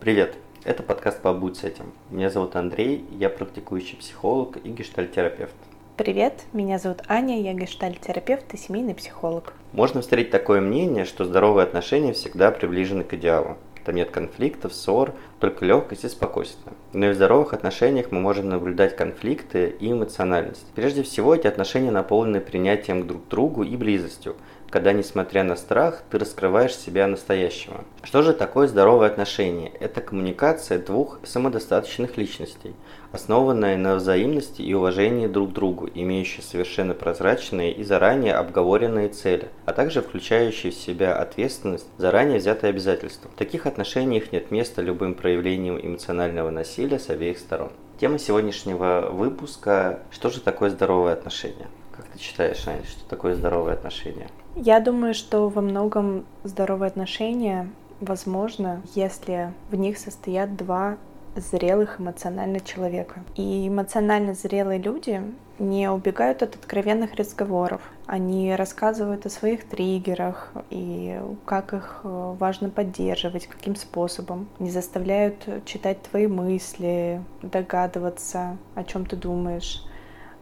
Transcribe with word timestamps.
Привет! 0.00 0.34
Это 0.64 0.82
подкаст 0.82 1.20
«Побудь 1.20 1.58
с 1.58 1.64
этим». 1.64 1.92
Меня 2.08 2.30
зовут 2.30 2.56
Андрей, 2.56 3.04
я 3.18 3.28
практикующий 3.28 3.98
психолог 3.98 4.56
и 4.64 4.70
гештальтерапевт. 4.70 5.52
Привет, 5.98 6.46
меня 6.54 6.78
зовут 6.78 7.02
Аня, 7.06 7.38
я 7.42 7.52
гештальтерапевт 7.52 8.54
и 8.54 8.56
семейный 8.56 8.94
психолог. 8.94 9.52
Можно 9.72 10.00
встретить 10.00 10.30
такое 10.30 10.62
мнение, 10.62 11.04
что 11.04 11.26
здоровые 11.26 11.64
отношения 11.64 12.14
всегда 12.14 12.50
приближены 12.50 13.04
к 13.04 13.12
идеалу. 13.12 13.58
Там 13.84 13.94
нет 13.96 14.10
конфликтов, 14.10 14.72
ссор, 14.72 15.12
только 15.38 15.66
легкость 15.66 16.04
и 16.04 16.08
спокойствие. 16.08 16.74
Но 16.94 17.06
и 17.06 17.10
в 17.10 17.14
здоровых 17.14 17.52
отношениях 17.52 18.10
мы 18.10 18.20
можем 18.20 18.48
наблюдать 18.48 18.96
конфликты 18.96 19.68
и 19.68 19.92
эмоциональность. 19.92 20.66
Прежде 20.74 21.02
всего, 21.02 21.34
эти 21.34 21.46
отношения 21.46 21.90
наполнены 21.90 22.40
принятием 22.40 23.06
друг 23.06 23.26
к 23.26 23.28
другу 23.28 23.64
и 23.64 23.76
близостью, 23.76 24.36
когда, 24.70 24.92
несмотря 24.92 25.42
на 25.42 25.56
страх, 25.56 26.02
ты 26.10 26.18
раскрываешь 26.18 26.76
себя 26.76 27.06
настоящего. 27.06 27.84
Что 28.02 28.22
же 28.22 28.32
такое 28.32 28.68
здоровое 28.68 29.08
отношение? 29.08 29.72
Это 29.80 30.00
коммуникация 30.00 30.78
двух 30.78 31.18
самодостаточных 31.24 32.16
личностей, 32.16 32.74
основанная 33.12 33.76
на 33.76 33.96
взаимности 33.96 34.62
и 34.62 34.72
уважении 34.72 35.26
друг 35.26 35.50
к 35.50 35.52
другу, 35.52 35.88
имеющая 35.92 36.42
совершенно 36.42 36.94
прозрачные 36.94 37.72
и 37.72 37.82
заранее 37.82 38.34
обговоренные 38.34 39.08
цели, 39.08 39.48
а 39.66 39.72
также 39.72 40.02
включающие 40.02 40.70
в 40.70 40.76
себя 40.76 41.16
ответственность, 41.16 41.88
заранее 41.98 42.38
взятые 42.38 42.70
обязательства. 42.70 43.30
В 43.30 43.38
таких 43.38 43.66
отношениях 43.66 44.32
нет 44.32 44.50
места 44.50 44.82
любым 44.82 45.14
проявлениям 45.14 45.78
эмоционального 45.80 46.50
насилия 46.50 46.98
с 46.98 47.10
обеих 47.10 47.38
сторон. 47.38 47.70
Тема 48.00 48.18
сегодняшнего 48.18 49.10
выпуска– 49.10 50.00
что 50.10 50.30
же 50.30 50.40
такое 50.40 50.70
здоровое 50.70 51.12
отношение? 51.12 51.68
Как 51.94 52.06
ты 52.06 52.18
считаешь, 52.18 52.66
Аня, 52.66 52.82
что 52.84 53.06
такое 53.10 53.34
здоровое 53.34 53.74
отношение? 53.74 54.28
Я 54.56 54.80
думаю, 54.80 55.14
что 55.14 55.48
во 55.48 55.62
многом 55.62 56.24
здоровые 56.44 56.88
отношения 56.88 57.70
возможно, 58.00 58.82
если 58.94 59.52
в 59.70 59.76
них 59.76 59.98
состоят 59.98 60.56
два 60.56 60.96
зрелых 61.36 62.00
эмоционально 62.00 62.60
человека. 62.60 63.22
И 63.36 63.68
эмоционально 63.68 64.34
зрелые 64.34 64.80
люди 64.80 65.22
не 65.58 65.90
убегают 65.90 66.42
от 66.42 66.56
откровенных 66.56 67.14
разговоров. 67.14 67.82
Они 68.06 68.54
рассказывают 68.54 69.26
о 69.26 69.30
своих 69.30 69.68
триггерах 69.68 70.52
и 70.70 71.20
как 71.44 71.74
их 71.74 72.00
э, 72.02 72.34
важно 72.38 72.70
поддерживать, 72.70 73.46
каким 73.46 73.76
способом. 73.76 74.48
Не 74.58 74.70
заставляют 74.70 75.36
читать 75.66 76.02
твои 76.02 76.26
мысли, 76.26 77.22
догадываться, 77.42 78.56
о 78.74 78.84
чем 78.84 79.04
ты 79.04 79.16
думаешь. 79.16 79.84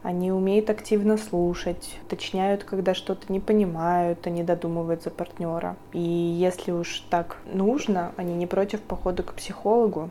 Они 0.03 0.31
умеют 0.31 0.71
активно 0.71 1.17
слушать, 1.17 1.99
уточняют, 2.07 2.63
когда 2.63 2.95
что-то 2.95 3.33
не 3.33 3.41
понимают, 3.41 4.27
они 4.27 4.45
додумывают 4.45 5.03
за 5.03 5.11
партнера. 5.11 5.77
И 5.93 5.99
если 6.01 6.71
уж 6.71 7.05
так 7.11 7.39
нужно, 7.53 8.13
они 8.17 8.35
не 8.35 8.47
против 8.47 8.81
похода 8.81 9.25
к 9.25 9.35
психологу, 9.35 10.11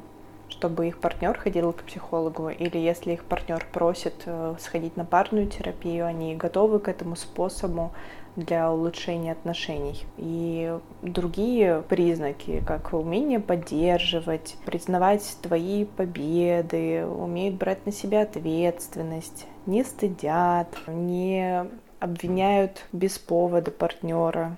чтобы 0.50 0.88
их 0.88 1.00
партнер 1.00 1.38
ходил 1.38 1.72
к 1.72 1.84
психологу, 1.84 2.50
или 2.50 2.78
если 2.78 3.14
их 3.14 3.24
партнер 3.24 3.66
просит 3.72 4.24
э, 4.26 4.56
сходить 4.60 4.98
на 4.98 5.06
парную 5.06 5.48
терапию, 5.48 6.06
они 6.06 6.36
готовы 6.36 6.80
к 6.80 6.90
этому 6.90 7.16
способу 7.16 7.92
для 8.38 8.72
улучшения 8.72 9.34
отношений. 9.34 10.06
И 10.16 10.78
другие 11.02 11.84
признаки, 11.90 12.64
как 12.66 12.94
умение 12.94 13.42
поддерживать, 13.42 14.56
признавать 14.66 15.38
твои 15.42 15.84
победы, 15.84 17.06
умеют 17.06 17.56
брать 17.56 17.86
на 17.86 17.92
себя 17.92 18.22
ответственность, 18.22 19.48
не 19.66 19.84
стыдят, 19.84 20.70
не 20.88 21.66
обвиняют 22.00 22.86
без 22.94 23.18
повода 23.18 23.72
партнера, 23.72 24.56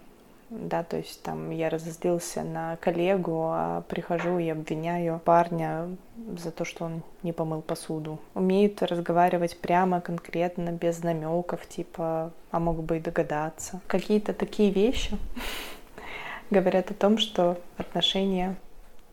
да, 0.50 0.84
то 0.84 0.98
есть 0.98 1.22
там 1.22 1.52
я 1.52 1.70
разозлился 1.70 2.44
на 2.44 2.78
коллегу, 2.78 3.50
а 3.52 3.84
прихожу 3.88 4.40
и 4.40 4.50
обвиняю 4.50 5.22
парня 5.24 5.96
за 6.38 6.52
то, 6.52 6.66
что 6.66 6.86
он 6.86 7.04
не 7.22 7.34
помыл 7.34 7.62
посуду. 7.62 8.20
Умеют 8.34 8.82
разговаривать 8.82 9.60
прямо, 9.60 10.02
конкретно, 10.02 10.72
без 10.72 11.04
намеков, 11.04 11.68
типа, 11.68 12.32
а 12.52 12.60
мог 12.60 12.84
бы 12.84 12.98
и 12.98 13.00
догадаться. 13.00 13.80
Какие-то 13.88 14.34
такие 14.34 14.72
вещи 14.72 15.18
говорят 16.50 16.90
о 16.90 16.96
том, 16.96 17.20
что 17.20 17.58
отношения 17.78 18.56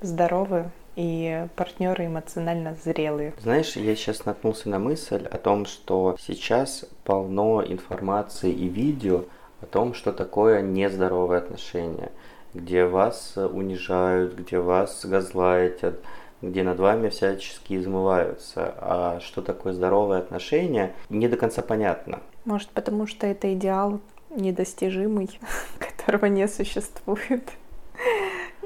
здоровы 0.00 0.71
и 0.97 1.47
партнеры 1.55 2.06
эмоционально 2.06 2.77
зрелые. 2.83 3.34
Знаешь, 3.43 3.77
я 3.77 3.94
сейчас 3.94 4.25
наткнулся 4.25 4.71
на 4.71 4.78
мысль 4.78 5.27
о 5.27 5.37
том, 5.37 5.66
что 5.66 6.16
сейчас 6.19 6.87
полно 7.05 7.62
информации 7.62 8.50
и 8.50 8.69
видео 8.69 9.25
о 9.61 9.67
том, 9.67 9.94
что 9.94 10.12
такое 10.12 10.62
нездоровые 10.62 11.39
отношения, 11.39 12.12
где 12.55 12.84
вас 12.84 13.34
унижают, 13.37 14.34
где 14.34 14.59
вас 14.59 15.05
газлайтят, 15.05 16.00
где 16.43 16.62
над 16.62 16.78
вами 16.78 17.09
всячески 17.09 17.75
измываются. 17.75 18.75
А 18.78 19.21
что 19.21 19.43
такое 19.43 19.72
здоровые 19.72 20.21
отношения, 20.21 20.95
не 21.09 21.28
до 21.28 21.37
конца 21.37 21.62
понятно. 21.62 22.21
Может, 22.45 22.69
потому 22.71 23.06
что 23.06 23.27
это 23.27 23.53
идеал 23.55 24.00
недостижимый, 24.31 25.41
которого 25.78 26.27
не 26.27 26.47
существует. 26.49 27.49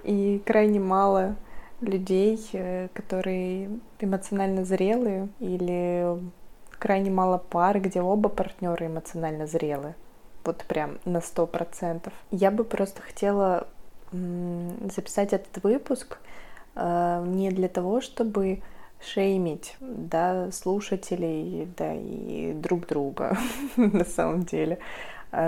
И 0.03 0.43
крайне 0.45 0.81
мало 0.81 1.37
людей, 1.81 2.41
э, 2.53 2.89
которые 2.95 3.71
эмоционально 4.01 4.65
зрелые, 4.65 5.29
или 5.39 6.19
крайне 6.79 7.11
мало 7.11 7.39
пар, 7.39 7.81
где 7.81 8.01
оба 8.01 8.29
партнера 8.29 8.87
эмоционально 8.87 9.47
зрелые 9.47 9.95
вот 10.45 10.65
прям 10.65 10.99
на 11.05 11.21
сто 11.21 11.47
процентов. 11.47 12.13
Я 12.31 12.51
бы 12.51 12.65
просто 12.65 13.03
хотела 13.03 13.67
записать 14.13 15.33
этот 15.33 15.63
выпуск 15.63 16.19
э, 16.75 17.25
не 17.27 17.51
для 17.51 17.69
того, 17.69 18.01
чтобы 18.01 18.63
шеймить, 19.01 19.77
да, 19.81 20.51
слушателей, 20.51 21.69
да, 21.77 21.95
и 21.95 22.53
друг 22.55 22.87
друга 22.87 23.37
на 23.77 24.05
самом 24.05 24.43
деле, 24.43 24.79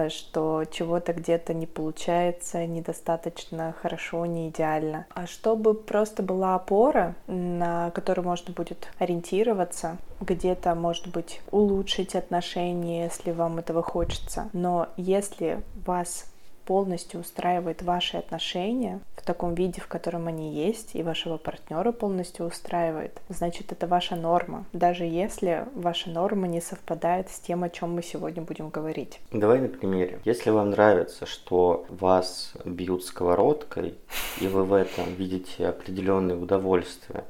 что 0.09 0.65
чего-то 0.71 1.13
где-то 1.13 1.55
не 1.55 1.67
получается 1.67 2.67
недостаточно 2.67 3.75
хорошо, 3.81 4.27
не 4.27 4.49
идеально. 4.49 5.07
А 5.15 5.27
чтобы 5.27 5.75
просто 5.75 6.23
была 6.23 6.55
опора, 6.55 7.15
на 7.27 7.91
которую 7.91 8.27
можно 8.27 8.53
будет 8.53 8.89
ориентироваться, 8.99 9.99
где-то, 10.21 10.75
может 10.75 11.09
быть, 11.09 11.41
улучшить 11.51 12.15
отношения, 12.15 13.05
если 13.05 13.33
вам 13.33 13.59
этого 13.59 13.83
хочется. 13.83 14.49
Но 14.53 14.89
если 14.97 15.63
вас 15.85 16.27
полностью 16.73 17.21
устраивает 17.21 17.83
ваши 17.83 18.17
отношения 18.17 19.01
в 19.15 19.27
таком 19.27 19.55
виде, 19.55 19.83
в 19.83 19.89
котором 19.89 20.27
они 20.27 20.55
есть, 20.55 20.95
и 20.95 21.03
вашего 21.03 21.37
партнера 21.37 21.93
полностью 21.93 22.47
устраивает, 22.47 23.21
значит, 23.29 23.73
это 23.73 23.87
ваша 23.87 24.17
норма, 24.17 24.65
даже 24.73 25.05
если 25.05 25.67
ваша 25.75 26.09
норма 26.09 26.49
не 26.49 26.63
совпадает 26.63 27.29
с 27.29 27.39
тем, 27.41 27.63
о 27.63 27.69
чем 27.69 27.95
мы 27.95 28.03
сегодня 28.03 28.41
будем 28.41 28.71
говорить. 28.71 29.21
Давай 29.33 29.61
на 29.61 29.69
примере. 29.69 30.21
Если 30.25 30.49
вам 30.49 30.71
нравится, 30.71 31.27
что 31.27 31.85
вас 31.91 32.55
бьют 32.65 33.05
сковородкой, 33.05 33.99
и 34.41 34.47
вы 34.47 34.65
в 34.65 34.73
этом 34.73 35.05
видите 35.15 35.67
определенное 35.67 36.37
удовольствие, 36.37 37.25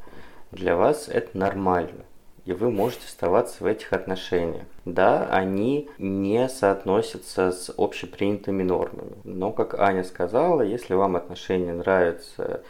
для 0.53 0.77
вас 0.77 1.09
это 1.09 1.37
нормально 1.37 2.05
и 2.45 2.53
вы 2.53 2.71
можете 2.71 3.07
оставаться 3.07 3.63
в 3.63 3.67
этих 3.67 3.93
отношениях. 3.93 4.65
Да, 4.85 5.27
они 5.31 5.89
не 5.99 6.49
соотносятся 6.49 7.53
с 7.53 7.73
общепринятыми 7.77 8.63
нормами. 8.63 9.13
Но, 9.25 9.53
как 9.53 9.79
Аня 9.79 10.05
сказала, 10.05 10.63
если 10.63 10.95
вам 10.95 11.17
отношения 11.17 11.73
нравятся 11.73 12.63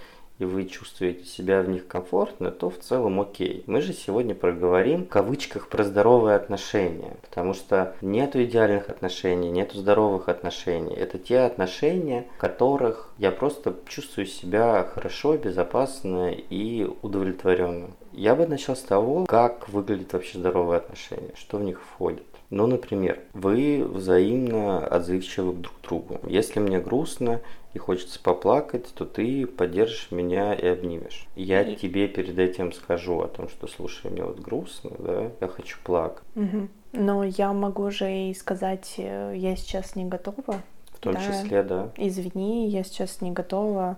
и 0.42 0.44
вы 0.44 0.64
чувствуете 0.64 1.24
себя 1.24 1.62
в 1.62 1.68
них 1.68 1.86
комфортно, 1.86 2.50
то 2.50 2.68
в 2.68 2.78
целом 2.78 3.20
окей. 3.20 3.62
Мы 3.66 3.80
же 3.80 3.92
сегодня 3.92 4.34
проговорим 4.34 5.04
в 5.04 5.08
кавычках 5.08 5.68
про 5.68 5.84
здоровые 5.84 6.34
отношения, 6.34 7.16
потому 7.22 7.54
что 7.54 7.94
нету 8.00 8.42
идеальных 8.42 8.88
отношений, 8.88 9.50
нету 9.50 9.78
здоровых 9.78 10.28
отношений. 10.28 10.94
Это 10.94 11.18
те 11.18 11.40
отношения, 11.40 12.26
в 12.36 12.40
которых 12.40 13.10
я 13.18 13.30
просто 13.30 13.76
чувствую 13.86 14.26
себя 14.26 14.84
хорошо, 14.92 15.36
безопасно 15.36 16.32
и 16.32 16.90
удовлетворенно. 17.02 17.90
Я 18.12 18.34
бы 18.34 18.46
начал 18.46 18.76
с 18.76 18.82
того, 18.82 19.24
как 19.26 19.68
выглядят 19.68 20.12
вообще 20.12 20.38
здоровые 20.38 20.78
отношения, 20.78 21.32
что 21.34 21.58
в 21.58 21.62
них 21.62 21.80
входит. 21.80 22.24
Ну, 22.50 22.66
например, 22.66 23.18
вы 23.32 23.82
взаимно 23.82 24.86
отзывчивы 24.86 25.54
друг 25.54 25.74
к 25.80 25.88
другу. 25.88 26.20
Если 26.28 26.60
мне 26.60 26.80
грустно 26.80 27.40
и 27.72 27.78
хочется 27.78 28.20
поплакать, 28.22 28.92
то 28.94 29.06
ты 29.06 29.46
поддержишь 29.46 30.08
меня 30.10 30.52
и 30.52 30.66
обнимешь. 30.66 31.26
Я 31.34 31.62
и... 31.62 31.74
тебе 31.76 32.08
перед 32.08 32.38
этим 32.38 32.72
скажу 32.72 33.20
о 33.20 33.28
том, 33.28 33.48
что 33.48 33.66
слушай, 33.66 34.10
мне 34.10 34.22
вот 34.22 34.38
грустно, 34.40 34.90
да, 34.98 35.30
я 35.40 35.48
хочу 35.48 35.78
плакать. 35.82 36.24
Угу. 36.36 36.68
Но 36.92 37.24
я 37.24 37.54
могу 37.54 37.90
же 37.90 38.12
и 38.12 38.34
сказать, 38.34 38.96
э, 38.98 39.32
я 39.34 39.56
сейчас 39.56 39.96
не 39.96 40.04
готова. 40.04 40.60
В 40.90 40.98
том 41.00 41.14
да. 41.14 41.20
числе, 41.20 41.62
да. 41.62 41.88
Извини, 41.96 42.68
я 42.68 42.84
сейчас 42.84 43.22
не 43.22 43.30
готова 43.30 43.96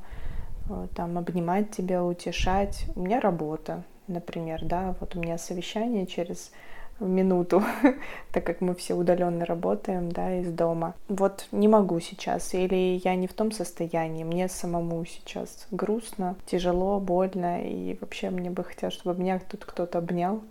э, 0.71 0.87
там 0.95 1.19
обнимать 1.19 1.73
тебя, 1.73 2.05
утешать. 2.05 2.85
У 2.95 3.01
меня 3.01 3.19
работа, 3.19 3.83
например, 4.09 4.65
да, 4.65 4.95
вот 5.01 5.17
у 5.17 5.21
меня 5.21 5.39
совещание 5.39 6.06
через 6.06 6.53
минуту, 7.01 7.62
так 8.33 8.45
как 8.45 8.61
мы 8.61 8.75
все 8.75 8.95
удаленно 8.95 9.45
работаем, 9.45 10.11
да, 10.11 10.39
из 10.39 10.53
дома. 10.53 10.95
Вот 11.09 11.47
не 11.53 11.69
могу 11.69 11.99
сейчас, 12.01 12.55
или 12.55 13.01
я 13.05 13.15
не 13.17 13.27
в 13.27 13.35
том 13.35 13.51
состоянии, 13.53 14.25
мне 14.25 14.49
самому 14.49 15.05
сейчас 15.05 15.67
грустно, 15.71 16.37
тяжело, 16.47 17.01
больно, 17.01 17.62
и 17.62 17.97
вообще 18.01 18.31
мне 18.31 18.51
бы 18.51 18.65
хотелось, 18.65 18.95
чтобы 18.95 19.21
меня 19.21 19.41
тут 19.51 19.65
кто-то 19.65 19.99
обнял, 19.99 20.43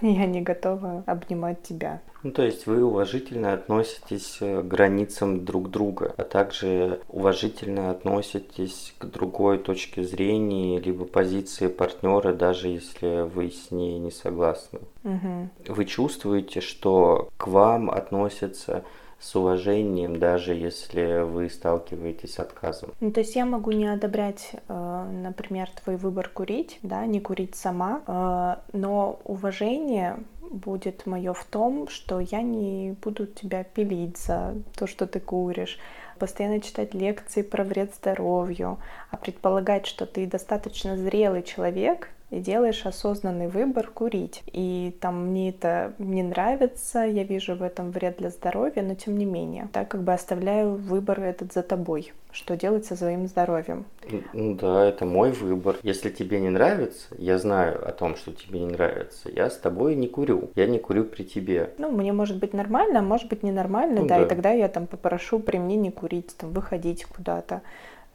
я 0.00 0.26
не 0.26 0.40
готова 0.40 1.04
обнимать 1.06 1.62
тебя. 1.62 2.00
Ну, 2.22 2.32
то 2.32 2.42
есть 2.42 2.66
вы 2.66 2.84
уважительно 2.84 3.54
относитесь 3.54 4.38
к 4.40 4.62
границам 4.62 5.44
друг 5.44 5.70
друга, 5.70 6.14
а 6.16 6.24
также 6.24 7.00
уважительно 7.08 7.90
относитесь 7.90 8.94
к 8.98 9.06
другой 9.06 9.58
точке 9.58 10.02
зрения, 10.02 10.78
либо 10.78 11.04
позиции 11.04 11.68
партнера, 11.68 12.32
даже 12.32 12.68
если 12.68 13.22
вы 13.22 13.50
с 13.50 13.70
ней 13.70 13.98
не 13.98 14.10
согласны. 14.10 14.80
Угу. 15.04 15.48
Вы 15.68 15.84
чувствуете, 15.86 16.60
что 16.60 17.30
к 17.36 17.46
вам 17.46 17.90
относятся 17.90 18.84
с 19.20 19.36
уважением, 19.36 20.18
даже 20.18 20.54
если 20.54 21.22
вы 21.22 21.50
сталкиваетесь 21.50 22.34
с 22.34 22.38
отказом. 22.38 22.90
Ну, 23.00 23.12
то 23.12 23.20
есть 23.20 23.36
я 23.36 23.44
могу 23.44 23.70
не 23.70 23.86
одобрять, 23.86 24.52
э, 24.68 25.10
например, 25.22 25.68
твой 25.84 25.96
выбор 25.96 26.28
курить, 26.28 26.78
да, 26.82 27.04
не 27.04 27.20
курить 27.20 27.54
сама, 27.54 28.02
э, 28.06 28.76
но 28.76 29.20
уважение 29.24 30.18
будет 30.50 31.06
мое 31.06 31.32
в 31.32 31.44
том, 31.44 31.88
что 31.88 32.18
я 32.18 32.42
не 32.42 32.96
буду 33.02 33.26
тебя 33.26 33.62
пилить 33.62 34.18
за 34.18 34.54
то, 34.76 34.86
что 34.86 35.06
ты 35.06 35.20
куришь, 35.20 35.78
постоянно 36.18 36.60
читать 36.60 36.94
лекции 36.94 37.42
про 37.42 37.62
вред 37.62 37.94
здоровью, 37.94 38.78
а 39.10 39.16
предполагать, 39.16 39.86
что 39.86 40.06
ты 40.06 40.26
достаточно 40.26 40.96
зрелый 40.96 41.42
человек, 41.42 42.10
и 42.30 42.38
делаешь 42.38 42.86
осознанный 42.86 43.48
выбор 43.48 43.88
курить. 43.88 44.42
И 44.46 44.96
там 45.00 45.28
мне 45.28 45.50
это 45.50 45.94
не 45.98 46.22
нравится, 46.22 47.00
я 47.00 47.24
вижу 47.24 47.54
в 47.54 47.62
этом 47.62 47.90
вред 47.90 48.18
для 48.18 48.30
здоровья, 48.30 48.82
но 48.82 48.94
тем 48.94 49.18
не 49.18 49.24
менее, 49.24 49.68
так 49.72 49.88
как 49.88 50.02
бы 50.02 50.12
оставляю 50.12 50.76
выбор 50.76 51.20
этот 51.20 51.52
за 51.52 51.62
тобой, 51.62 52.12
что 52.30 52.56
делать 52.56 52.86
со 52.86 52.96
своим 52.96 53.26
здоровьем. 53.26 53.84
Ну 54.32 54.54
да, 54.54 54.86
это 54.86 55.04
мой 55.04 55.32
выбор. 55.32 55.76
Если 55.82 56.10
тебе 56.10 56.40
не 56.40 56.50
нравится, 56.50 57.08
я 57.18 57.38
знаю 57.38 57.86
о 57.86 57.92
том, 57.92 58.16
что 58.16 58.32
тебе 58.32 58.60
не 58.60 58.66
нравится, 58.66 59.28
я 59.30 59.50
с 59.50 59.58
тобой 59.58 59.96
не 59.96 60.06
курю. 60.06 60.50
Я 60.54 60.66
не 60.66 60.78
курю 60.78 61.04
при 61.04 61.24
тебе. 61.24 61.70
Ну, 61.78 61.90
мне 61.90 62.12
может 62.12 62.38
быть 62.38 62.52
нормально, 62.52 63.00
а 63.00 63.02
может 63.02 63.28
быть 63.28 63.42
ненормально, 63.42 64.02
ну, 64.02 64.06
да, 64.06 64.18
да, 64.18 64.24
и 64.24 64.28
тогда 64.28 64.50
я 64.52 64.68
там 64.68 64.86
попрошу 64.86 65.40
при 65.40 65.58
мне 65.58 65.76
не 65.76 65.90
курить, 65.90 66.36
там, 66.36 66.52
выходить 66.52 67.04
куда-то 67.04 67.62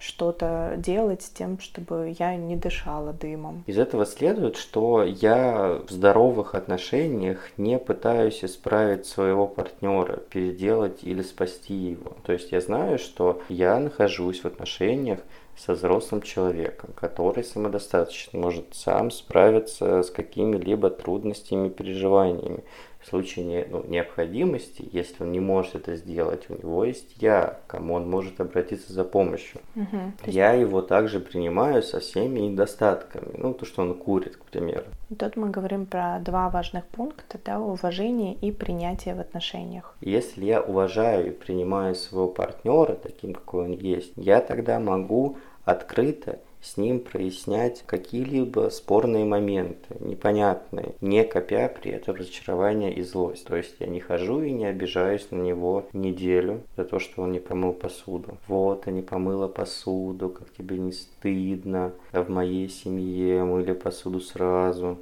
что-то 0.05 0.75
делать 0.77 1.23
с 1.23 1.29
тем, 1.29 1.59
чтобы 1.59 2.15
я 2.19 2.35
не 2.35 2.55
дышала 2.55 3.11
дымом. 3.13 3.63
Из 3.65 3.77
этого 3.77 4.05
следует, 4.05 4.55
что 4.55 5.03
я 5.03 5.81
в 5.87 5.91
здоровых 5.91 6.53
отношениях 6.55 7.39
не 7.57 7.79
пытаюсь 7.79 8.43
исправить 8.43 9.05
своего 9.05 9.47
партнера, 9.47 10.17
переделать 10.17 11.03
или 11.03 11.21
спасти 11.21 11.73
его. 11.73 12.15
То 12.25 12.33
есть 12.33 12.51
я 12.51 12.61
знаю, 12.61 12.99
что 12.99 13.41
я 13.49 13.79
нахожусь 13.79 14.41
в 14.41 14.45
отношениях 14.45 15.19
со 15.57 15.73
взрослым 15.73 16.21
человеком, 16.21 16.91
который 16.95 17.43
самодостаточно 17.43 18.39
может 18.39 18.75
сам 18.75 19.09
справиться 19.09 20.03
с 20.03 20.11
какими-либо 20.11 20.89
трудностями, 20.89 21.69
переживаниями 21.69 22.63
в 23.05 23.09
случае 23.09 23.45
не, 23.45 23.65
ну, 23.69 23.83
необходимости, 23.87 24.89
если 24.91 25.23
он 25.23 25.31
не 25.31 25.39
может 25.39 25.75
это 25.75 25.95
сделать, 25.95 26.49
у 26.49 26.53
него 26.55 26.83
есть 26.85 27.15
я, 27.21 27.59
кому 27.67 27.93
он 27.93 28.09
может 28.09 28.41
обратиться 28.41 28.91
за 28.91 29.03
помощью. 29.03 29.61
Угу. 29.75 30.13
Я 30.25 30.53
его 30.53 30.81
также 30.81 31.19
принимаю 31.19 31.83
со 31.83 31.99
всеми 31.99 32.39
недостатками. 32.39 33.37
Ну, 33.37 33.53
то, 33.53 33.63
что 33.65 33.83
он 33.83 33.93
курит, 33.93 34.37
к 34.37 34.45
примеру. 34.45 34.85
Тут 35.19 35.35
мы 35.35 35.51
говорим 35.51 35.85
про 35.85 36.17
два 36.19 36.49
важных 36.49 36.83
пункта, 36.87 37.39
да, 37.45 37.59
уважение 37.59 38.33
и 38.33 38.51
принятие 38.51 39.13
в 39.13 39.19
отношениях. 39.19 39.95
Если 40.01 40.43
я 40.43 40.59
уважаю 40.59 41.27
и 41.27 41.31
принимаю 41.31 41.93
своего 41.93 42.27
партнера 42.27 42.95
таким, 42.95 43.35
какой 43.35 43.65
он 43.65 43.71
есть, 43.73 44.13
я 44.15 44.41
тогда 44.41 44.79
могу 44.79 45.37
открыто 45.63 46.39
с 46.65 46.77
ним 46.77 46.99
прояснять 46.99 47.83
какие-либо 47.85 48.69
спорные 48.69 49.23
моменты, 49.23 49.95
непонятные, 49.99 50.95
не 50.99 51.23
копя 51.23 51.69
при 51.69 51.91
этом 51.91 52.15
разочарование 52.15 52.93
и 52.93 53.03
злость. 53.03 53.45
То 53.45 53.55
есть 53.55 53.75
я 53.79 53.87
не 53.87 53.99
хожу 53.99 54.41
и 54.41 54.51
не 54.51 54.65
обижаюсь 54.65 55.29
на 55.29 55.41
него 55.41 55.87
неделю 55.93 56.61
за 56.75 56.83
то, 56.85 56.99
что 56.99 57.21
он 57.21 57.31
не 57.31 57.39
помыл 57.39 57.73
посуду. 57.73 58.37
Вот, 58.47 58.87
а 58.87 58.91
не 58.91 59.03
помыла 59.03 59.47
посуду, 59.47 60.29
как 60.29 60.51
тебе 60.53 60.77
не 60.79 60.91
стыдно, 60.91 61.93
а 62.11 62.23
в 62.23 62.29
моей 62.29 62.67
семье 62.67 63.43
мыли 63.43 63.73
посуду 63.73 64.19
сразу. 64.19 64.97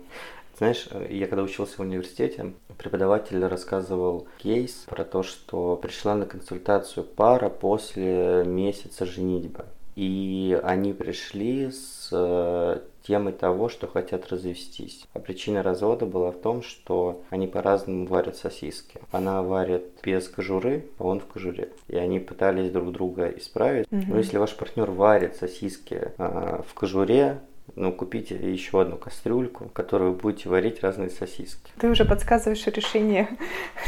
Знаешь, 0.57 0.87
я 1.09 1.27
когда 1.27 1.43
учился 1.43 1.77
в 1.77 1.79
университете, 1.79 2.53
преподаватель 2.77 3.43
рассказывал 3.43 4.27
кейс 4.37 4.85
про 4.87 5.03
то, 5.03 5.23
что 5.23 5.77
пришла 5.77 6.15
на 6.15 6.25
консультацию 6.25 7.05
пара 7.05 7.49
после 7.49 8.43
месяца 8.45 9.05
женитьбы. 9.05 9.65
И 9.95 10.59
они 10.63 10.93
пришли 10.93 11.71
с 11.71 12.09
э, 12.11 12.79
темой 13.03 13.33
того, 13.33 13.69
что 13.69 13.87
хотят 13.87 14.27
развестись. 14.29 15.05
А 15.13 15.19
причина 15.19 15.61
развода 15.61 16.05
была 16.05 16.31
в 16.31 16.39
том, 16.39 16.63
что 16.63 17.21
они 17.29 17.47
по-разному 17.47 18.07
варят 18.07 18.37
сосиски. 18.37 18.99
Она 19.11 19.43
варит 19.43 19.83
без 20.03 20.27
кожуры, 20.27 20.85
а 20.97 21.05
он 21.05 21.19
в 21.19 21.25
кожуре. 21.25 21.69
И 21.87 21.95
они 21.95 22.19
пытались 22.19 22.71
друг 22.71 22.91
друга 22.91 23.27
исправить. 23.29 23.87
Угу. 23.91 24.03
Но 24.07 24.17
если 24.17 24.37
ваш 24.37 24.55
партнер 24.55 24.89
варит 24.89 25.35
сосиски 25.35 26.11
э, 26.17 26.61
в 26.67 26.73
кожуре, 26.73 27.39
ну, 27.75 27.91
купите 27.91 28.35
еще 28.35 28.81
одну 28.81 28.97
кастрюльку, 28.97 29.65
в 29.65 29.71
которой 29.71 30.09
вы 30.09 30.15
будете 30.15 30.49
варить 30.49 30.81
разные 30.81 31.09
сосиски. 31.09 31.71
Ты 31.79 31.89
уже 31.89 32.05
подсказываешь 32.05 32.65
решение 32.67 33.29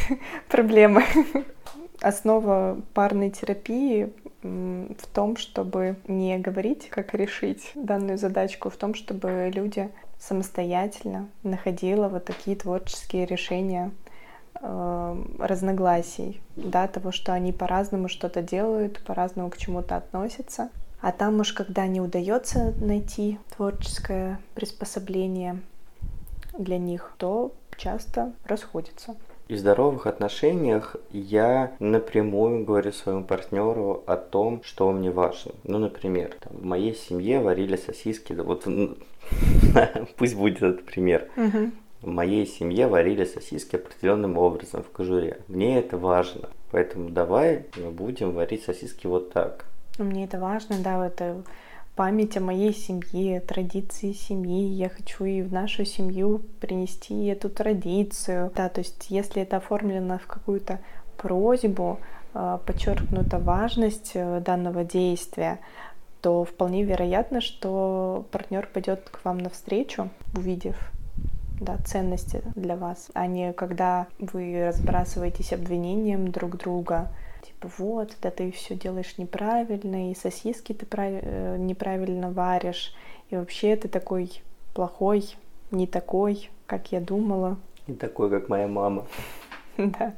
проблемы. 0.49 1.03
Основа 2.01 2.81
парной 2.93 3.29
терапии 3.29 4.11
в 4.43 5.07
том, 5.13 5.37
чтобы 5.37 5.95
не 6.07 6.37
говорить, 6.37 6.89
как 6.89 7.13
решить 7.13 7.71
данную 7.75 8.17
задачку, 8.17 8.69
в 8.69 8.77
том, 8.77 8.93
чтобы 8.93 9.51
люди 9.53 9.89
самостоятельно 10.19 11.29
находили 11.43 12.07
вот 12.07 12.25
такие 12.25 12.55
творческие 12.55 13.25
решения 13.25 13.91
э, 14.61 15.23
разногласий, 15.39 16.41
да, 16.55 16.87
того, 16.87 17.11
что 17.11 17.33
они 17.33 17.51
по-разному 17.51 18.07
что-то 18.07 18.41
делают, 18.41 19.03
по-разному 19.03 19.49
к 19.49 19.57
чему-то 19.57 19.95
относятся. 19.95 20.69
А 21.01 21.11
там 21.11 21.39
уж, 21.39 21.53
когда 21.53 21.87
не 21.87 22.01
удается 22.01 22.73
найти 22.79 23.39
творческое 23.55 24.39
приспособление 24.53 25.61
для 26.57 26.77
них, 26.77 27.13
то 27.17 27.51
часто 27.77 28.33
расходятся. 28.45 29.15
И 29.47 29.53
в 29.53 29.59
здоровых 29.59 30.07
отношениях 30.07 30.95
я 31.11 31.73
напрямую 31.79 32.65
говорю 32.65 32.91
своему 32.91 33.23
партнеру 33.23 34.03
о 34.07 34.15
том, 34.15 34.61
что 34.63 34.91
мне 34.91 35.11
важно. 35.11 35.51
Ну, 35.63 35.77
например, 35.77 36.35
там, 36.39 36.57
в 36.57 36.65
моей 36.65 36.95
семье 36.95 37.39
варили 37.39 37.75
сосиски, 37.75 38.33
вот 38.33 38.65
пусть 40.17 40.35
будет 40.35 40.57
этот 40.57 40.85
пример. 40.85 41.29
В 42.01 42.07
моей 42.07 42.45
семье 42.45 42.87
варили 42.87 43.25
сосиски 43.25 43.75
определенным 43.75 44.37
образом 44.37 44.83
в 44.83 44.87
кожуре. 44.87 45.39
Мне 45.47 45.79
это 45.79 45.97
важно. 45.97 46.49
Поэтому 46.71 47.09
давай 47.09 47.65
мы 47.77 47.91
будем 47.91 48.31
варить 48.31 48.63
сосиски 48.63 49.07
вот 49.07 49.31
так. 49.31 49.65
Мне 49.97 50.25
это 50.25 50.39
важно, 50.39 50.77
да, 50.79 51.05
это 51.05 51.41
память 51.95 52.37
о 52.37 52.41
моей 52.41 52.73
семье, 52.73 53.39
традиции 53.39 54.11
семьи. 54.11 54.67
Я 54.67 54.89
хочу 54.89 55.25
и 55.25 55.41
в 55.41 55.51
нашу 55.51 55.85
семью 55.85 56.41
принести 56.59 57.25
эту 57.25 57.49
традицию. 57.49 58.51
Да, 58.55 58.69
то 58.69 58.81
есть 58.81 59.07
если 59.09 59.41
это 59.41 59.57
оформлено 59.57 60.17
в 60.19 60.27
какую-то 60.27 60.79
просьбу, 61.17 61.99
а, 62.33 62.57
подчеркнута 62.57 63.39
важность 63.39 64.11
э, 64.13 64.41
данного 64.41 64.83
действия, 64.83 65.59
то 66.21 66.43
вполне 66.43 66.83
вероятно, 66.83 67.39
что 67.39 68.25
партнер 68.31 68.67
пойдет 68.73 69.09
к 69.09 69.23
вам 69.23 69.37
навстречу, 69.37 70.09
увидев 70.35 70.75
да, 71.61 71.77
ценности 71.85 72.41
для 72.55 72.75
вас, 72.75 73.09
а 73.13 73.27
не 73.27 73.53
когда 73.53 74.07
вы 74.19 74.65
разбрасываетесь 74.65 75.53
обвинением 75.53 76.31
друг 76.31 76.57
друга, 76.57 77.09
типа 77.65 77.71
вот, 77.77 78.17
да 78.21 78.31
ты 78.31 78.51
все 78.51 78.75
делаешь 78.75 79.17
неправильно, 79.17 80.11
и 80.11 80.15
сосиски 80.15 80.73
ты 80.73 80.85
прав... 80.85 81.11
Э, 81.11 81.57
неправильно 81.57 82.31
варишь, 82.31 82.93
и 83.29 83.35
вообще 83.35 83.75
ты 83.75 83.87
такой 83.87 84.41
плохой, 84.73 85.35
не 85.71 85.87
такой, 85.87 86.49
как 86.67 86.91
я 86.91 86.99
думала. 86.99 87.57
Не 87.87 87.95
такой, 87.95 88.29
как 88.29 88.49
моя 88.49 88.67
мама. 88.67 89.05
Да, 89.77 90.13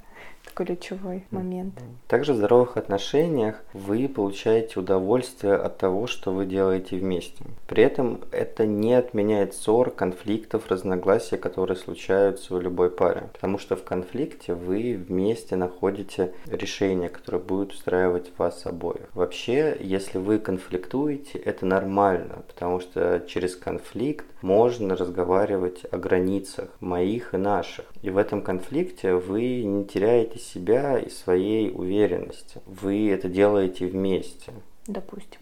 ключевой 0.51 1.25
момент. 1.31 1.73
Также 2.07 2.33
в 2.33 2.37
здоровых 2.37 2.77
отношениях 2.77 3.63
вы 3.73 4.07
получаете 4.07 4.79
удовольствие 4.79 5.55
от 5.55 5.77
того, 5.77 6.07
что 6.07 6.31
вы 6.31 6.45
делаете 6.45 6.97
вместе. 6.97 7.43
При 7.67 7.83
этом 7.83 8.21
это 8.31 8.65
не 8.65 8.93
отменяет 8.93 9.53
ссор, 9.53 9.91
конфликтов, 9.91 10.67
разногласий, 10.69 11.37
которые 11.37 11.77
случаются 11.77 12.55
в 12.55 12.61
любой 12.61 12.89
паре. 12.89 13.29
Потому 13.33 13.57
что 13.57 13.75
в 13.75 13.83
конфликте 13.83 14.53
вы 14.53 14.95
вместе 14.95 15.55
находите 15.55 16.33
решение, 16.45 17.09
которое 17.09 17.39
будет 17.39 17.73
устраивать 17.73 18.31
вас 18.37 18.65
обоих. 18.65 19.09
Вообще, 19.13 19.77
если 19.79 20.17
вы 20.17 20.39
конфликтуете, 20.39 21.37
это 21.37 21.65
нормально, 21.65 22.43
потому 22.47 22.79
что 22.79 23.23
через 23.27 23.55
конфликт 23.55 24.25
можно 24.41 24.95
разговаривать 24.95 25.81
о 25.91 25.97
границах 25.97 26.69
моих 26.79 27.33
и 27.33 27.37
наших. 27.37 27.85
И 28.01 28.09
в 28.09 28.17
этом 28.17 28.41
конфликте 28.41 29.13
вы 29.13 29.63
не 29.63 29.85
теряете 29.85 30.36
себя 30.37 30.99
и 30.99 31.09
своей 31.09 31.71
уверенности. 31.71 32.61
Вы 32.65 33.09
это 33.11 33.29
делаете 33.29 33.87
вместе. 33.87 34.53
Допустим. 34.85 35.41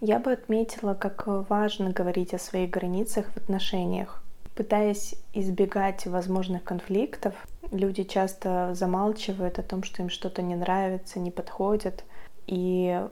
Я 0.00 0.18
бы 0.18 0.32
отметила, 0.32 0.94
как 0.94 1.24
важно 1.26 1.90
говорить 1.90 2.34
о 2.34 2.38
своих 2.38 2.70
границах 2.70 3.26
в 3.32 3.36
отношениях. 3.36 4.22
Пытаясь 4.54 5.14
избегать 5.32 6.06
возможных 6.06 6.62
конфликтов, 6.62 7.34
люди 7.72 8.04
часто 8.04 8.74
замалчивают 8.74 9.58
о 9.58 9.62
том, 9.62 9.82
что 9.82 10.02
им 10.02 10.10
что-то 10.10 10.42
не 10.42 10.54
нравится, 10.54 11.18
не 11.18 11.30
подходит. 11.30 12.04
И 12.46 13.02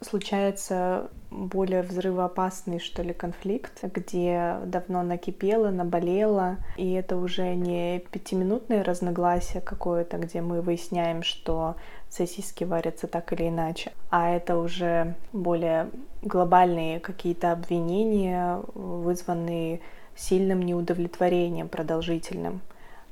случается 0.00 1.10
более 1.30 1.82
взрывоопасный, 1.82 2.78
что 2.78 3.02
ли, 3.02 3.12
конфликт, 3.12 3.82
где 3.82 4.56
давно 4.64 5.02
накипело, 5.02 5.70
наболело, 5.70 6.56
и 6.76 6.92
это 6.92 7.16
уже 7.16 7.54
не 7.54 8.00
пятиминутное 8.10 8.82
разногласие 8.82 9.60
какое-то, 9.60 10.18
где 10.18 10.40
мы 10.40 10.62
выясняем, 10.62 11.22
что 11.22 11.76
сосиски 12.08 12.64
варятся 12.64 13.06
так 13.06 13.32
или 13.32 13.48
иначе, 13.48 13.92
а 14.10 14.30
это 14.30 14.56
уже 14.56 15.14
более 15.32 15.90
глобальные 16.22 17.00
какие-то 17.00 17.52
обвинения, 17.52 18.62
вызванные 18.74 19.80
сильным 20.16 20.62
неудовлетворением 20.62 21.68
продолжительным 21.68 22.60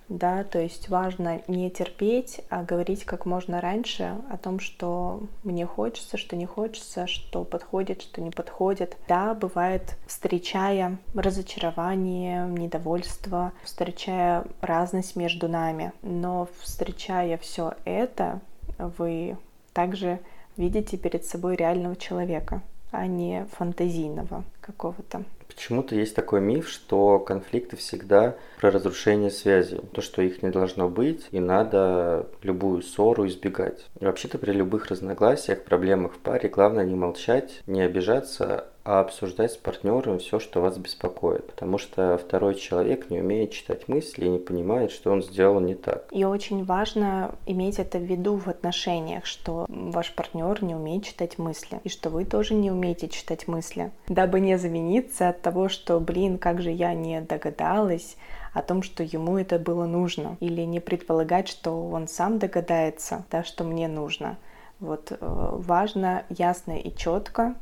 да, 0.09 0.45
то 0.45 0.61
есть 0.61 0.89
важно 0.89 1.43
не 1.49 1.71
терпеть, 1.71 2.41
а 2.49 2.63
говорить 2.63 3.05
как 3.05 3.27
можно 3.27 3.61
раньше 3.61 4.17
о 4.31 4.37
том, 4.37 4.61
что 4.61 5.23
мне 5.43 5.67
хочется, 5.67 6.17
что 6.17 6.37
не 6.37 6.47
хочется, 6.47 7.07
что 7.07 7.45
подходит, 7.45 8.03
что 8.03 8.21
не 8.21 8.31
подходит. 8.31 8.97
Да, 9.09 9.35
бывает, 9.35 9.97
встречая 10.07 10.99
разочарование, 11.15 12.47
недовольство, 12.47 13.53
встречая 13.63 14.45
разность 14.61 15.17
между 15.17 15.49
нами, 15.49 15.93
но 16.03 16.49
встречая 16.61 17.37
все 17.39 17.75
это, 17.85 18.41
вы 18.79 19.37
также 19.73 20.21
видите 20.57 20.97
перед 20.97 21.25
собой 21.25 21.57
реального 21.57 21.97
человека, 21.97 22.63
а 22.97 23.07
не 23.07 23.47
фантазийного 23.53 24.45
какого-то. 24.61 25.25
Почему-то 25.49 25.95
есть 25.95 26.15
такой 26.15 26.41
миф, 26.41 26.69
что 26.69 27.19
конфликты 27.19 27.77
всегда 27.77 28.37
про 28.61 28.71
разрушение 28.71 29.31
связи. 29.31 29.81
То, 29.93 30.01
что 30.01 30.23
их 30.23 30.43
не 30.43 30.51
должно 30.51 30.89
быть, 30.89 31.29
и 31.31 31.41
надо 31.41 32.27
любую 32.43 32.83
ссору 32.83 33.27
избегать. 33.27 33.87
Вообще-то 34.01 34.39
при 34.39 34.53
любых 34.53 34.87
разногласиях, 34.87 35.65
проблемах 35.65 36.15
в 36.15 36.19
паре 36.19 36.49
главное 36.49 36.85
не 36.85 36.95
молчать, 36.95 37.63
не 37.67 37.81
обижаться, 37.81 38.67
а 38.87 39.01
обсуждать 39.01 39.51
с 39.53 39.57
партнером 39.57 40.21
все, 40.21 40.39
что 40.39 40.61
вас 40.61 40.79
беспокоит. 40.79 41.45
Потому 41.49 41.77
что 41.77 42.17
второй 42.19 42.55
человек 42.55 43.11
не 43.11 43.21
умеет 43.21 43.51
читать 43.51 43.89
мысли 43.89 44.27
и 44.27 44.29
не 44.29 44.39
понимает, 44.39 44.93
что 44.93 45.11
он 45.11 45.23
сделал 45.23 45.59
не 45.59 45.75
так. 45.75 46.07
И 46.13 46.25
очень 46.25 46.65
важно 46.65 47.35
иметь 47.47 47.81
это 47.81 47.99
в 47.99 48.05
виду 48.05 48.37
в 48.37 48.47
отношениях, 48.47 49.27
что 49.27 49.67
ваш 49.69 50.15
партнер 50.15 50.63
не 50.63 50.77
умеет 50.77 51.05
читать 51.05 51.37
мысли, 51.37 51.81
и 51.83 51.89
что 51.89 52.11
вы 52.11 52.25
тоже 52.25 52.55
не 52.55 52.71
умеете 52.71 53.09
читать 53.09 53.49
мысли, 53.49 53.91
дабы 54.07 54.39
не 54.39 54.57
замениться 54.57 55.31
от 55.31 55.43
того, 55.43 55.69
что, 55.69 55.99
блин, 55.99 56.39
как 56.39 56.63
же 56.63 56.71
я 56.71 56.95
не 56.95 57.21
догадалась, 57.21 58.17
о 58.55 58.63
том, 58.63 58.83
что 58.83 59.03
ему 59.03 59.37
это 59.37 59.59
было 59.59 59.85
нужно, 59.85 60.39
или 60.41 60.63
не 60.63 60.81
предполагать, 60.81 61.47
что 61.47 61.89
он 61.91 62.09
сам 62.09 62.39
догадается, 62.39 63.27
да, 63.31 63.45
что 63.45 63.65
мне 63.65 63.87
нужно. 63.87 64.39
Вот 64.81 65.11
э, 65.11 65.17
важно 65.21 66.25
ясно 66.31 66.79
и 66.79 66.95
четко 66.95 67.55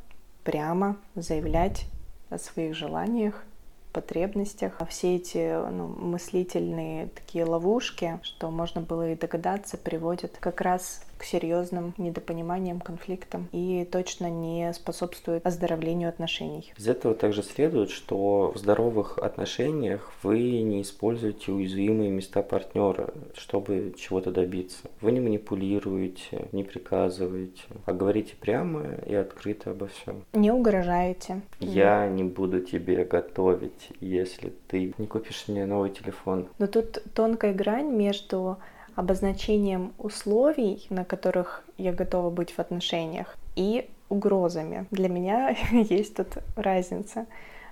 прямо 0.44 0.96
заявлять 1.14 1.86
о 2.30 2.38
своих 2.38 2.74
желаниях, 2.74 3.44
потребностях. 3.92 4.74
А 4.78 4.84
все 4.84 5.16
эти 5.16 5.70
ну, 5.70 5.86
мыслительные 5.86 7.06
такие 7.08 7.44
ловушки, 7.44 8.18
что 8.22 8.50
можно 8.50 8.80
было 8.82 9.12
и 9.12 9.16
догадаться, 9.16 9.78
приводят 9.78 10.36
как 10.38 10.60
раз 10.60 11.02
к 11.24 11.26
серьезным 11.26 11.94
недопониманиям, 11.96 12.80
конфликтам 12.80 13.48
и 13.50 13.88
точно 13.90 14.28
не 14.28 14.70
способствует 14.74 15.46
оздоровлению 15.46 16.10
отношений. 16.10 16.70
Из 16.76 16.86
этого 16.86 17.14
также 17.14 17.42
следует, 17.42 17.88
что 17.88 18.52
в 18.54 18.58
здоровых 18.58 19.16
отношениях 19.16 20.12
вы 20.22 20.60
не 20.60 20.82
используете 20.82 21.52
уязвимые 21.52 22.10
места 22.10 22.42
партнера, 22.42 23.14
чтобы 23.34 23.94
чего-то 23.96 24.32
добиться. 24.32 24.90
Вы 25.00 25.12
не 25.12 25.20
манипулируете, 25.20 26.48
не 26.52 26.62
приказываете, 26.62 27.62
а 27.86 27.94
говорите 27.94 28.34
прямо 28.38 28.82
и 29.06 29.14
открыто 29.14 29.70
обо 29.70 29.86
всем. 29.86 30.26
Не 30.34 30.50
угрожаете. 30.50 31.40
Я 31.58 32.06
не 32.06 32.24
буду 32.24 32.60
тебе 32.60 33.02
готовить, 33.06 33.88
если 33.98 34.52
ты 34.68 34.92
не 34.98 35.06
купишь 35.06 35.44
мне 35.48 35.64
новый 35.64 35.88
телефон. 35.88 36.48
Но 36.58 36.66
тут 36.66 37.02
тонкая 37.14 37.54
грань 37.54 37.90
между 37.90 38.58
обозначением 38.96 39.92
условий, 39.98 40.86
на 40.90 41.04
которых 41.04 41.64
я 41.78 41.92
готова 41.92 42.30
быть 42.30 42.52
в 42.52 42.58
отношениях, 42.58 43.36
и 43.56 43.88
угрозами. 44.08 44.86
Для 44.90 45.08
меня 45.08 45.56
есть 45.72 46.16
тут 46.16 46.38
разница. 46.56 47.26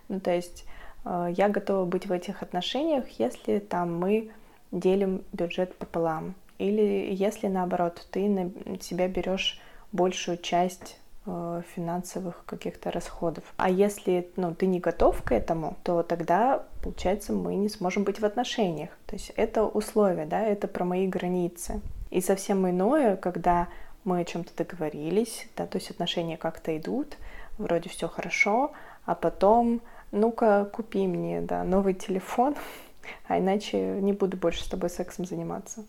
Ну, 0.08 0.20
то 0.20 0.34
есть 0.34 0.64
э, 1.04 1.32
я 1.36 1.48
готова 1.48 1.84
быть 1.84 2.06
в 2.06 2.12
этих 2.12 2.42
отношениях, 2.42 3.04
если 3.18 3.58
там 3.58 3.98
мы 3.98 4.30
делим 4.70 5.22
бюджет 5.32 5.74
пополам. 5.76 6.34
Или 6.58 7.12
если 7.12 7.48
наоборот, 7.48 8.06
ты 8.10 8.28
на 8.28 8.50
себя 8.80 9.08
берешь 9.08 9.60
большую 9.92 10.38
часть 10.38 10.98
финансовых 11.24 12.44
каких-то 12.46 12.90
расходов. 12.90 13.44
А 13.56 13.70
если 13.70 14.28
ну, 14.36 14.54
ты 14.54 14.66
не 14.66 14.80
готов 14.80 15.22
к 15.22 15.32
этому, 15.32 15.76
то 15.84 16.02
тогда, 16.02 16.64
получается, 16.82 17.32
мы 17.32 17.54
не 17.54 17.68
сможем 17.68 18.02
быть 18.02 18.20
в 18.20 18.24
отношениях. 18.24 18.90
То 19.06 19.14
есть 19.14 19.30
это 19.36 19.64
условие, 19.64 20.26
да, 20.26 20.40
это 20.40 20.66
про 20.66 20.84
мои 20.84 21.06
границы. 21.06 21.80
И 22.10 22.20
совсем 22.20 22.68
иное, 22.68 23.16
когда 23.16 23.68
мы 24.04 24.20
о 24.20 24.24
чем-то 24.24 24.50
договорились, 24.56 25.46
да, 25.56 25.66
то 25.66 25.78
есть 25.78 25.90
отношения 25.90 26.36
как-то 26.36 26.76
идут, 26.76 27.16
вроде 27.56 27.88
все 27.88 28.08
хорошо, 28.08 28.72
а 29.04 29.14
потом, 29.14 29.80
ну-ка, 30.10 30.68
купи 30.72 31.06
мне, 31.06 31.40
да, 31.40 31.62
новый 31.64 31.94
телефон, 31.94 32.56
а 33.28 33.38
иначе 33.38 33.78
не 33.78 34.12
буду 34.12 34.36
больше 34.36 34.64
с 34.64 34.68
тобой 34.68 34.90
сексом 34.90 35.24
заниматься. 35.24 35.84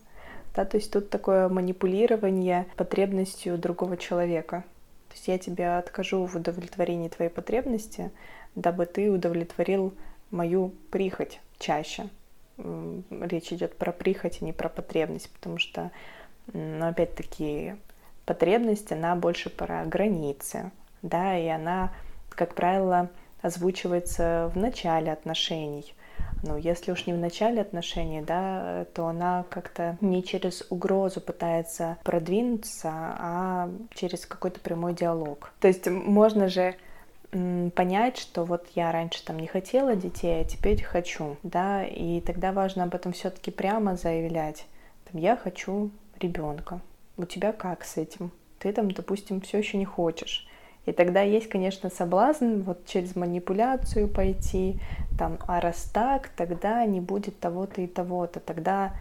Да, 0.54 0.64
то 0.64 0.76
есть 0.76 0.92
тут 0.92 1.10
такое 1.10 1.48
манипулирование 1.48 2.66
потребностью 2.76 3.58
другого 3.58 3.96
человека. 3.96 4.62
То 5.14 5.18
есть 5.18 5.28
я 5.28 5.38
тебе 5.38 5.78
откажу 5.78 6.26
в 6.26 6.34
удовлетворении 6.34 7.08
твоей 7.08 7.30
потребности, 7.30 8.10
дабы 8.56 8.84
ты 8.84 9.08
удовлетворил 9.12 9.94
мою 10.32 10.74
прихоть 10.90 11.38
чаще. 11.60 12.08
Речь 12.58 13.52
идет 13.52 13.76
про 13.78 13.92
прихоть, 13.92 14.38
а 14.42 14.44
не 14.44 14.52
про 14.52 14.68
потребность, 14.68 15.30
потому 15.30 15.58
что, 15.58 15.92
ну, 16.52 16.88
опять-таки, 16.88 17.76
потребность, 18.24 18.90
она 18.90 19.14
больше 19.14 19.50
про 19.50 19.84
границы, 19.84 20.72
да, 21.02 21.38
и 21.38 21.46
она, 21.46 21.92
как 22.30 22.56
правило, 22.56 23.08
озвучивается 23.44 24.50
в 24.54 24.58
начале 24.58 25.12
отношений– 25.12 25.94
ну, 26.46 26.58
если 26.58 26.92
уж 26.92 27.06
не 27.06 27.14
в 27.14 27.18
начале 27.18 27.62
отношений, 27.62 28.20
да, 28.20 28.84
то 28.92 29.06
она 29.06 29.44
как-то 29.48 29.96
не 30.02 30.22
через 30.22 30.66
угрозу 30.68 31.20
пытается 31.20 31.96
продвинуться, 32.04 32.90
а 32.92 33.70
через 33.94 34.26
какой-то 34.26 34.60
прямой 34.60 34.94
диалог. 34.94 35.52
То 35.60 35.68
есть 35.68 35.86
можно 35.86 36.48
же 36.48 36.74
понять, 37.30 38.18
что 38.18 38.44
вот 38.44 38.66
я 38.74 38.92
раньше 38.92 39.24
там 39.24 39.38
не 39.38 39.46
хотела 39.46 39.96
детей, 39.96 40.42
а 40.42 40.44
теперь 40.44 40.82
хочу, 40.82 41.36
да, 41.42 41.84
и 41.84 42.20
тогда 42.20 42.52
важно 42.52 42.84
об 42.84 42.94
этом 42.94 43.12
все-таки 43.12 43.50
прямо 43.50 43.96
заявлять. 43.96 44.66
Там, 45.10 45.20
я 45.20 45.36
хочу 45.36 45.90
ребенка. 46.20 46.80
У 47.16 47.24
тебя 47.24 47.52
как 47.52 47.84
с 47.84 47.96
этим? 47.96 48.30
Ты 48.58 48.72
там, 48.72 48.90
допустим, 48.90 49.40
все 49.40 49.58
еще 49.58 49.78
не 49.78 49.84
хочешь. 49.84 50.46
И 50.86 50.92
тогда 50.92 51.22
есть, 51.22 51.48
конечно, 51.48 51.90
соблазн 51.90 52.60
вот 52.60 52.84
через 52.86 53.16
манипуляцию 53.16 54.08
пойти, 54.08 54.78
там, 55.18 55.38
а 55.46 55.60
раз 55.60 55.84
так, 55.92 56.28
тогда 56.28 56.84
не 56.84 57.00
будет 57.00 57.38
того-то 57.38 57.80
и 57.80 57.86
того-то, 57.86 58.40
тогда, 58.40 58.94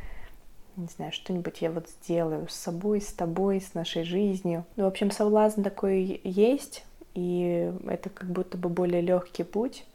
не 0.78 0.88
знаю, 0.88 1.12
что-нибудь 1.12 1.62
я 1.62 1.72
вот 1.72 1.90
сделаю 1.90 2.48
с 2.48 2.56
собой, 2.56 3.02
с 3.02 3.12
тобой, 3.12 3.60
с 3.60 3.74
нашей 3.74 4.04
жизнью. 4.04 4.64
Ну, 4.76 4.86
в 4.86 4.88
общем, 4.88 5.12
соблазн 5.12 5.62
такой 5.62 6.22
есть, 6.24 6.86
и 7.16 7.72
это 7.88 8.10
как 8.10 8.30
будто 8.30 8.58
бы 8.58 8.70
более 8.70 9.02
легкий 9.02 9.44
путь, 9.44 9.86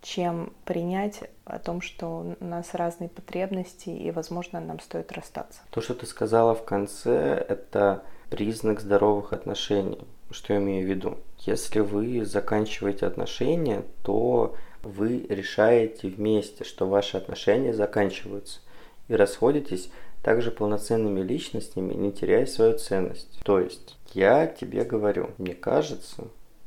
чем 0.00 0.52
принять 0.64 1.22
о 1.44 1.58
том, 1.58 1.80
что 1.80 2.34
у 2.38 2.44
нас 2.44 2.74
разные 2.74 3.08
потребности 3.08 3.90
и, 3.90 4.10
возможно, 4.10 4.60
нам 4.60 4.80
стоит 4.80 5.12
расстаться. 5.12 5.60
То, 5.70 5.80
что 5.80 5.94
ты 5.94 6.06
сказала 6.06 6.54
в 6.54 6.64
конце, 6.64 7.44
это 7.48 8.02
признак 8.30 8.80
здоровых 8.80 9.32
отношений. 9.32 10.06
Что 10.34 10.54
я 10.54 10.58
имею 10.58 10.84
в 10.84 10.90
виду? 10.90 11.18
Если 11.38 11.78
вы 11.78 12.24
заканчиваете 12.24 13.06
отношения, 13.06 13.84
то 14.02 14.56
вы 14.82 15.24
решаете 15.28 16.08
вместе, 16.08 16.64
что 16.64 16.88
ваши 16.88 17.16
отношения 17.16 17.72
заканчиваются 17.72 18.58
и 19.06 19.14
расходитесь 19.14 19.90
также 20.24 20.50
полноценными 20.50 21.20
личностями, 21.20 21.94
не 21.94 22.10
теряя 22.10 22.46
свою 22.46 22.76
ценность. 22.76 23.40
То 23.44 23.60
есть, 23.60 23.96
я 24.12 24.48
тебе 24.48 24.82
говорю, 24.82 25.30
мне 25.38 25.54
кажется, 25.54 26.24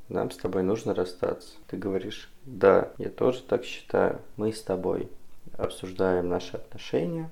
нам 0.08 0.32
с 0.32 0.38
тобой 0.38 0.64
нужно 0.64 0.96
расстаться. 0.96 1.50
Ты 1.68 1.76
говоришь, 1.76 2.32
да, 2.46 2.94
я 2.98 3.10
тоже 3.10 3.42
так 3.42 3.66
считаю. 3.66 4.22
Мы 4.38 4.54
с 4.54 4.62
тобой 4.62 5.10
обсуждаем 5.58 6.30
наши 6.30 6.56
отношения, 6.56 7.30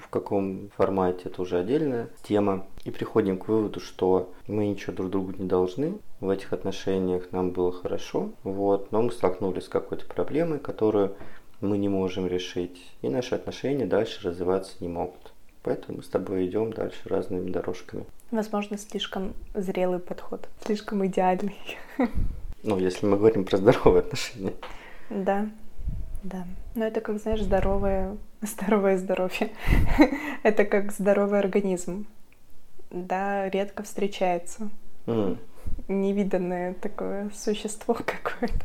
в 0.00 0.08
каком 0.08 0.70
формате 0.76 1.22
это 1.26 1.42
уже 1.42 1.58
отдельная 1.58 2.08
тема. 2.22 2.66
И 2.84 2.90
приходим 2.90 3.38
к 3.38 3.48
выводу, 3.48 3.80
что 3.80 4.32
мы 4.46 4.66
ничего 4.66 4.92
друг 4.92 5.10
другу 5.10 5.32
не 5.36 5.46
должны. 5.46 5.98
В 6.20 6.28
этих 6.28 6.52
отношениях 6.52 7.32
нам 7.32 7.50
было 7.50 7.72
хорошо, 7.72 8.30
вот, 8.42 8.92
но 8.92 9.02
мы 9.02 9.12
столкнулись 9.12 9.64
с 9.64 9.68
какой-то 9.68 10.06
проблемой, 10.06 10.58
которую 10.58 11.14
мы 11.60 11.78
не 11.78 11.88
можем 11.88 12.26
решить. 12.26 12.92
И 13.02 13.08
наши 13.08 13.34
отношения 13.34 13.86
дальше 13.86 14.28
развиваться 14.28 14.72
не 14.80 14.88
могут. 14.88 15.32
Поэтому 15.62 15.98
мы 15.98 16.04
с 16.04 16.08
тобой 16.08 16.46
идем 16.46 16.72
дальше 16.72 17.08
разными 17.08 17.50
дорожками. 17.50 18.04
Возможно, 18.30 18.76
слишком 18.76 19.32
зрелый 19.54 19.98
подход, 19.98 20.48
слишком 20.64 21.06
идеальный. 21.06 21.56
Ну, 22.62 22.78
если 22.78 23.06
мы 23.06 23.18
говорим 23.18 23.44
про 23.44 23.58
здоровые 23.58 24.00
отношения. 24.00 24.54
Да, 25.10 25.48
да. 26.22 26.46
Но 26.74 26.84
это 26.84 27.00
как, 27.00 27.20
знаешь, 27.20 27.42
здоровое, 27.42 28.16
здоровое 28.42 28.98
здоровье. 28.98 29.50
это 30.42 30.64
как 30.64 30.92
здоровый 30.92 31.38
организм. 31.38 32.06
Да, 32.90 33.48
редко 33.48 33.82
встречается. 33.82 34.70
Mm. 35.06 35.38
Невиданное 35.88 36.74
такое 36.74 37.30
существо 37.34 37.94
какое-то. 37.94 38.64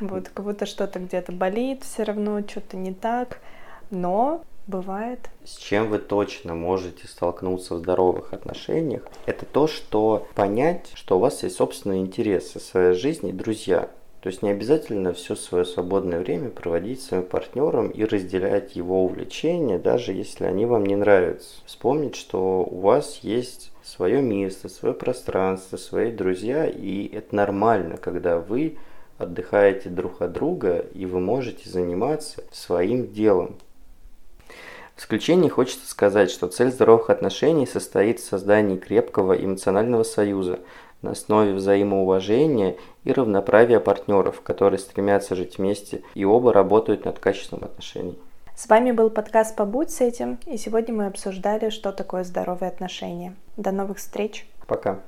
Вот, 0.00 0.28
как 0.28 0.44
будто 0.44 0.66
что-то 0.66 1.00
где-то 1.00 1.32
болит, 1.32 1.82
все 1.82 2.04
равно 2.04 2.40
что-то 2.46 2.76
не 2.76 2.94
так. 2.94 3.40
Но 3.90 4.44
бывает. 4.66 5.30
С 5.44 5.56
чем 5.56 5.88
вы 5.88 5.98
точно 5.98 6.54
можете 6.54 7.08
столкнуться 7.08 7.74
в 7.74 7.78
здоровых 7.78 8.32
отношениях, 8.32 9.02
это 9.26 9.44
то, 9.46 9.66
что 9.66 10.28
понять, 10.34 10.90
что 10.94 11.16
у 11.16 11.20
вас 11.20 11.42
есть 11.42 11.56
собственные 11.56 12.02
интересы, 12.02 12.60
своя 12.60 12.92
жизнь 12.92 13.26
и 13.28 13.32
друзья. 13.32 13.88
То 14.20 14.28
есть 14.28 14.42
не 14.42 14.50
обязательно 14.50 15.12
все 15.12 15.36
свое 15.36 15.64
свободное 15.64 16.18
время 16.18 16.50
проводить 16.50 17.00
с 17.00 17.08
своим 17.08 17.22
партнером 17.22 17.88
и 17.88 18.04
разделять 18.04 18.74
его 18.74 19.04
увлечения, 19.04 19.78
даже 19.78 20.12
если 20.12 20.44
они 20.44 20.66
вам 20.66 20.84
не 20.86 20.96
нравятся. 20.96 21.60
Вспомнить, 21.66 22.16
что 22.16 22.64
у 22.64 22.80
вас 22.80 23.20
есть 23.22 23.70
свое 23.84 24.20
место, 24.20 24.68
свое 24.68 24.92
пространство, 24.92 25.76
свои 25.76 26.10
друзья, 26.10 26.66
и 26.66 27.06
это 27.14 27.34
нормально, 27.34 27.96
когда 27.96 28.38
вы 28.38 28.76
отдыхаете 29.18 29.88
друг 29.88 30.20
от 30.20 30.32
друга, 30.32 30.84
и 30.94 31.06
вы 31.06 31.20
можете 31.20 31.70
заниматься 31.70 32.42
своим 32.50 33.12
делом. 33.12 33.56
В 34.96 35.00
исключение 35.00 35.48
хочется 35.48 35.88
сказать, 35.88 36.28
что 36.28 36.48
цель 36.48 36.72
здоровых 36.72 37.08
отношений 37.08 37.66
состоит 37.66 38.18
в 38.18 38.26
создании 38.26 38.76
крепкого 38.78 39.32
эмоционального 39.32 40.02
союза 40.02 40.58
на 41.02 41.12
основе 41.12 41.54
взаимоуважения 41.54 42.76
и 43.04 43.12
равноправия 43.12 43.80
партнеров, 43.80 44.40
которые 44.42 44.78
стремятся 44.78 45.34
жить 45.34 45.58
вместе 45.58 46.02
и 46.14 46.24
оба 46.24 46.52
работают 46.52 47.04
над 47.04 47.18
качеством 47.18 47.64
отношений. 47.64 48.18
С 48.56 48.68
вами 48.68 48.90
был 48.90 49.08
подкаст 49.08 49.54
«Побудь 49.54 49.90
с 49.90 50.00
этим», 50.00 50.38
и 50.44 50.56
сегодня 50.56 50.92
мы 50.92 51.06
обсуждали, 51.06 51.70
что 51.70 51.92
такое 51.92 52.24
здоровые 52.24 52.68
отношения. 52.68 53.36
До 53.56 53.70
новых 53.70 53.98
встреч! 53.98 54.48
Пока! 54.66 54.98